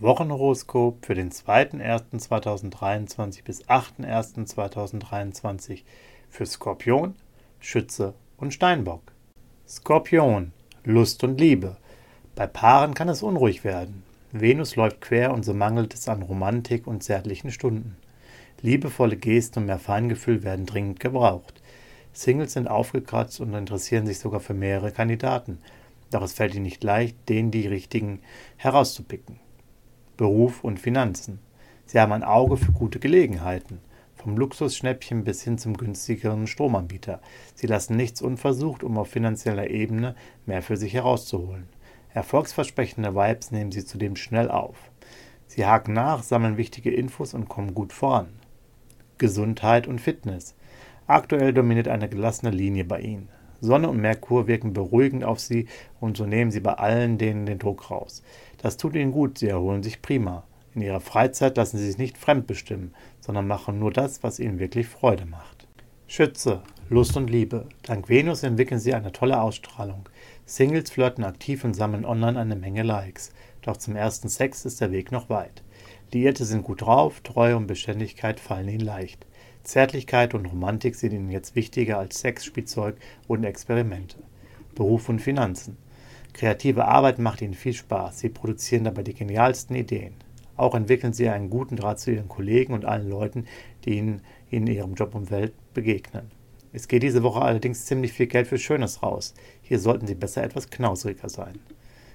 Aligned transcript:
Wochenhoroskop 0.00 1.04
für 1.04 1.16
den 1.16 1.32
2.1.2023 1.32 3.42
bis 3.42 3.64
8.1.2023 3.64 5.82
für 6.30 6.46
Skorpion, 6.46 7.16
Schütze 7.58 8.14
und 8.36 8.54
Steinbock. 8.54 9.02
Skorpion, 9.66 10.52
Lust 10.84 11.24
und 11.24 11.40
Liebe. 11.40 11.78
Bei 12.36 12.46
Paaren 12.46 12.94
kann 12.94 13.08
es 13.08 13.24
unruhig 13.24 13.64
werden. 13.64 14.04
Venus 14.30 14.76
läuft 14.76 15.00
quer 15.00 15.32
und 15.32 15.44
so 15.44 15.52
mangelt 15.52 15.94
es 15.94 16.08
an 16.08 16.22
Romantik 16.22 16.86
und 16.86 17.02
zärtlichen 17.02 17.50
Stunden. 17.50 17.96
Liebevolle 18.62 19.16
Gesten 19.16 19.58
und 19.58 19.66
mehr 19.66 19.80
Feingefühl 19.80 20.44
werden 20.44 20.66
dringend 20.66 21.00
gebraucht. 21.00 21.60
Singles 22.12 22.52
sind 22.52 22.68
aufgekratzt 22.68 23.40
und 23.40 23.52
interessieren 23.52 24.06
sich 24.06 24.20
sogar 24.20 24.38
für 24.38 24.54
mehrere 24.54 24.92
Kandidaten. 24.92 25.58
Doch 26.12 26.22
es 26.22 26.34
fällt 26.34 26.54
ihnen 26.54 26.62
nicht 26.62 26.84
leicht, 26.84 27.16
den 27.28 27.50
die 27.50 27.66
richtigen 27.66 28.20
herauszupicken. 28.58 29.40
Beruf 30.18 30.64
und 30.64 30.80
Finanzen. 30.80 31.38
Sie 31.86 32.00
haben 32.00 32.12
ein 32.12 32.24
Auge 32.24 32.56
für 32.56 32.72
gute 32.72 32.98
Gelegenheiten. 32.98 33.78
Vom 34.16 34.36
Luxusschnäppchen 34.36 35.22
bis 35.22 35.44
hin 35.44 35.58
zum 35.58 35.76
günstigeren 35.76 36.48
Stromanbieter. 36.48 37.20
Sie 37.54 37.68
lassen 37.68 37.96
nichts 37.96 38.20
unversucht, 38.20 38.82
um 38.82 38.98
auf 38.98 39.08
finanzieller 39.08 39.70
Ebene 39.70 40.16
mehr 40.44 40.60
für 40.60 40.76
sich 40.76 40.92
herauszuholen. 40.92 41.68
Erfolgsversprechende 42.14 43.14
Vibes 43.14 43.52
nehmen 43.52 43.70
sie 43.70 43.84
zudem 43.84 44.16
schnell 44.16 44.50
auf. 44.50 44.90
Sie 45.46 45.64
haken 45.64 45.92
nach, 45.92 46.24
sammeln 46.24 46.56
wichtige 46.56 46.90
Infos 46.90 47.32
und 47.32 47.48
kommen 47.48 47.72
gut 47.72 47.92
voran. 47.92 48.26
Gesundheit 49.18 49.86
und 49.86 50.00
Fitness. 50.00 50.56
Aktuell 51.06 51.52
dominiert 51.52 51.86
eine 51.86 52.08
gelassene 52.08 52.50
Linie 52.50 52.84
bei 52.84 53.00
ihnen. 53.00 53.28
Sonne 53.60 53.88
und 53.88 54.00
Merkur 54.00 54.46
wirken 54.46 54.72
beruhigend 54.72 55.24
auf 55.24 55.40
sie 55.40 55.66
und 56.00 56.16
so 56.16 56.26
nehmen 56.26 56.50
sie 56.50 56.60
bei 56.60 56.74
allen 56.74 57.18
denen 57.18 57.46
den 57.46 57.58
Druck 57.58 57.90
raus. 57.90 58.22
Das 58.58 58.76
tut 58.76 58.94
ihnen 58.94 59.12
gut, 59.12 59.38
sie 59.38 59.48
erholen 59.48 59.82
sich 59.82 60.02
prima. 60.02 60.44
In 60.74 60.82
ihrer 60.82 61.00
Freizeit 61.00 61.56
lassen 61.56 61.78
sie 61.78 61.86
sich 61.86 61.98
nicht 61.98 62.18
fremdbestimmen, 62.18 62.94
sondern 63.20 63.46
machen 63.46 63.78
nur 63.78 63.90
das, 63.90 64.22
was 64.22 64.38
ihnen 64.38 64.58
wirklich 64.58 64.86
Freude 64.86 65.26
macht. 65.26 65.66
Schütze, 66.06 66.62
Lust 66.88 67.16
und 67.16 67.28
Liebe. 67.28 67.66
Dank 67.82 68.08
Venus 68.08 68.42
entwickeln 68.42 68.80
sie 68.80 68.94
eine 68.94 69.12
tolle 69.12 69.42
Ausstrahlung. 69.42 70.08
Singles 70.46 70.90
flirten 70.90 71.24
aktiv 71.24 71.64
und 71.64 71.74
sammeln 71.74 72.06
online 72.06 72.38
eine 72.38 72.56
Menge 72.56 72.82
Likes. 72.82 73.32
Doch 73.62 73.76
zum 73.76 73.96
ersten 73.96 74.28
Sex 74.28 74.64
ist 74.64 74.80
der 74.80 74.90
Weg 74.92 75.12
noch 75.12 75.28
weit. 75.28 75.62
Liierte 76.12 76.46
sind 76.46 76.64
gut 76.64 76.80
drauf, 76.80 77.20
Treue 77.20 77.56
und 77.56 77.66
Beständigkeit 77.66 78.40
fallen 78.40 78.68
ihnen 78.68 78.80
leicht. 78.80 79.26
Zärtlichkeit 79.62 80.32
und 80.32 80.46
Romantik 80.46 80.94
sind 80.94 81.12
ihnen 81.12 81.30
jetzt 81.30 81.54
wichtiger 81.54 81.98
als 81.98 82.20
Sexspielzeug 82.20 82.96
und 83.26 83.44
Experimente. 83.44 84.16
Beruf 84.74 85.10
und 85.10 85.20
Finanzen. 85.20 85.76
Kreative 86.32 86.86
Arbeit 86.86 87.18
macht 87.18 87.42
ihnen 87.42 87.52
viel 87.52 87.74
Spaß. 87.74 88.20
Sie 88.20 88.30
produzieren 88.30 88.84
dabei 88.84 89.02
die 89.02 89.12
genialsten 89.12 89.76
Ideen. 89.76 90.14
Auch 90.56 90.74
entwickeln 90.74 91.12
sie 91.12 91.28
einen 91.28 91.50
guten 91.50 91.76
Draht 91.76 92.00
zu 92.00 92.10
ihren 92.10 92.28
Kollegen 92.28 92.72
und 92.72 92.86
allen 92.86 93.10
Leuten, 93.10 93.44
die 93.84 93.98
ihnen 93.98 94.22
in 94.50 94.66
ihrem 94.66 94.94
Jobumfeld 94.94 95.52
begegnen. 95.74 96.30
Es 96.72 96.88
geht 96.88 97.02
diese 97.02 97.22
Woche 97.22 97.42
allerdings 97.42 97.84
ziemlich 97.84 98.12
viel 98.12 98.28
Geld 98.28 98.46
für 98.46 98.58
Schönes 98.58 99.02
raus. 99.02 99.34
Hier 99.60 99.78
sollten 99.78 100.06
Sie 100.06 100.14
besser 100.14 100.42
etwas 100.42 100.70
knausriger 100.70 101.28
sein. 101.28 101.58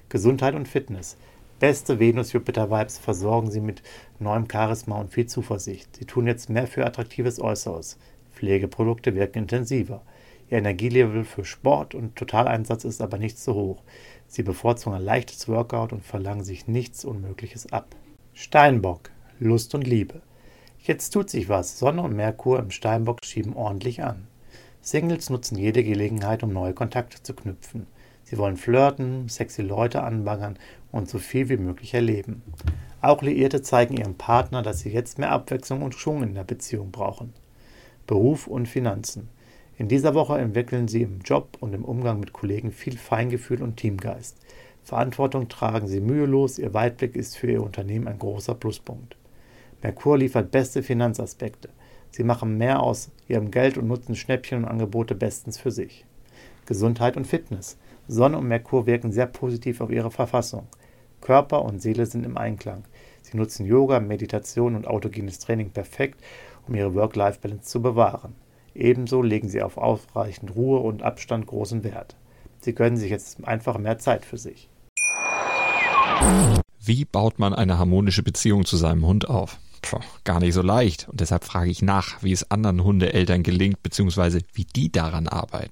Gesundheit 0.10 0.56
und 0.56 0.68
Fitness. 0.68 1.18
Beste 1.64 1.98
Venus-Jupiter-Vibes 1.98 2.98
versorgen 2.98 3.50
Sie 3.50 3.62
mit 3.62 3.84
neuem 4.20 4.50
Charisma 4.52 5.00
und 5.00 5.14
viel 5.14 5.28
Zuversicht. 5.28 5.96
Sie 5.96 6.04
tun 6.04 6.28
jetzt 6.28 6.50
mehr 6.50 6.68
für 6.68 6.86
attraktives 6.86 7.40
Äußeres. 7.40 7.98
Pflegeprodukte 8.34 9.16
wirken 9.16 9.44
intensiver. 9.44 10.02
Ihr 10.50 10.58
Energielevel 10.58 11.24
für 11.24 11.46
Sport 11.46 11.96
und 11.96 12.18
Totaleinsatz 12.18 12.84
ist 12.84 13.02
aber 13.02 13.18
nicht 13.18 13.40
so 13.40 13.54
hoch. 13.54 13.82
Sie 14.28 14.44
bevorzugen 14.44 14.98
ein 14.98 15.06
leichtes 15.06 15.48
Workout 15.48 15.94
und 15.94 16.04
verlangen 16.04 16.44
sich 16.44 16.68
nichts 16.68 17.06
Unmögliches 17.06 17.72
ab. 17.72 17.96
Steinbock, 18.34 19.12
Lust 19.40 19.74
und 19.74 19.88
Liebe. 19.88 20.22
Jetzt 20.80 21.12
tut 21.12 21.30
sich 21.30 21.48
was. 21.48 21.80
Sonne 21.80 22.02
und 22.02 22.14
Merkur 22.14 22.60
im 22.60 22.72
Steinbock 22.72 23.24
schieben 23.24 23.56
ordentlich 23.56 24.04
an. 24.04 24.28
Singles 24.82 25.30
nutzen 25.30 25.58
jede 25.58 25.82
Gelegenheit, 25.86 26.44
um 26.44 26.52
neue 26.52 26.74
Kontakte 26.74 27.24
zu 27.24 27.34
knüpfen. 27.34 27.88
Sie 28.34 28.40
wollen 28.40 28.58
flirten, 28.58 29.30
sexy 29.30 29.62
Leute 29.62 30.02
anbaggern 30.02 30.58
und 30.92 31.08
so 31.08 31.20
viel 31.20 31.50
wie 31.50 31.58
möglich 31.58 31.94
erleben. 31.94 32.42
Auch 33.00 33.22
Liierte 33.22 33.62
zeigen 33.62 33.96
ihrem 33.96 34.16
Partner, 34.16 34.64
dass 34.64 34.80
sie 34.80 34.90
jetzt 34.90 35.20
mehr 35.20 35.30
Abwechslung 35.30 35.84
und 35.84 35.94
Schwung 35.94 36.24
in 36.24 36.34
der 36.34 36.44
Beziehung 36.44 36.90
brauchen. 36.90 37.32
Beruf 38.08 38.48
und 38.48 38.68
Finanzen. 38.68 39.30
In 39.78 39.88
dieser 39.88 40.16
Woche 40.16 40.40
entwickeln 40.40 40.88
sie 40.88 41.04
im 41.04 41.20
Job 41.20 41.58
und 41.60 41.76
im 41.76 41.86
Umgang 41.86 42.20
mit 42.20 42.34
Kollegen 42.34 42.72
viel 42.72 42.98
Feingefühl 42.98 43.62
und 43.62 43.78
Teamgeist. 43.78 44.40
Verantwortung 44.82 45.48
tragen 45.48 45.88
sie 45.88 46.02
mühelos, 46.02 46.58
ihr 46.58 46.74
Weitblick 46.74 47.16
ist 47.16 47.38
für 47.38 47.52
ihr 47.52 47.62
Unternehmen 47.62 48.08
ein 48.08 48.18
großer 48.18 48.56
Pluspunkt. 48.56 49.16
Merkur 49.84 50.18
liefert 50.18 50.50
beste 50.50 50.82
Finanzaspekte. 50.82 51.70
Sie 52.10 52.24
machen 52.24 52.58
mehr 52.58 52.82
aus 52.82 53.12
ihrem 53.28 53.52
Geld 53.52 53.78
und 53.78 53.88
nutzen 53.88 54.16
Schnäppchen 54.16 54.64
und 54.64 54.66
Angebote 54.66 55.14
bestens 55.14 55.60
für 55.60 55.70
sich. 55.70 56.08
Gesundheit 56.66 57.18
und 57.18 57.28
Fitness. 57.28 57.78
Sonne 58.08 58.38
und 58.38 58.48
Merkur 58.48 58.86
wirken 58.86 59.12
sehr 59.12 59.28
positiv 59.28 59.82
auf 59.82 59.90
ihre 59.90 60.12
Verfassung. 60.12 60.68
Körper 61.22 61.64
und 61.64 61.82
Seele 61.82 62.06
sind 62.06 62.26
im 62.26 62.38
Einklang. 62.38 62.84
Sie 63.22 63.38
nutzen 63.38 63.66
Yoga, 63.66 64.00
Meditation 64.00 64.76
und 64.76 64.88
autogenes 64.88 65.40
Training 65.40 65.72
perfekt, 65.72 66.22
um 66.68 66.76
ihre 66.76 66.94
Work-Life-Balance 66.94 67.70
zu 67.70 67.82
bewahren. 67.82 68.36
Ebenso 68.76 69.22
legen 69.22 69.50
sie 69.50 69.62
auf 69.62 69.78
ausreichend 69.78 70.56
Ruhe 70.56 70.80
und 70.80 71.04
Abstand 71.04 71.48
großen 71.48 71.84
Wert. 71.84 72.16
Sie 72.60 72.74
gönnen 72.74 72.98
sich 72.98 73.12
jetzt 73.12 73.44
einfach 73.46 73.78
mehr 73.78 74.00
Zeit 74.00 74.26
für 74.26 74.38
sich. 74.38 74.70
Wie 76.80 77.06
baut 77.06 77.40
man 77.40 77.54
eine 77.54 77.78
harmonische 77.78 78.24
Beziehung 78.24 78.66
zu 78.66 78.78
seinem 78.78 79.06
Hund 79.06 79.30
auf? 79.30 79.60
Puh, 79.82 80.00
gar 80.24 80.40
nicht 80.40 80.54
so 80.54 80.62
leicht. 80.62 81.08
Und 81.10 81.20
deshalb 81.20 81.44
frage 81.44 81.70
ich 81.70 81.82
nach, 81.82 82.24
wie 82.24 82.32
es 82.32 82.50
anderen 82.52 82.84
Hundeeltern 82.84 83.44
gelingt, 83.44 83.84
beziehungsweise 83.84 84.40
wie 84.54 84.66
die 84.66 84.92
daran 84.92 85.28
arbeiten. 85.28 85.72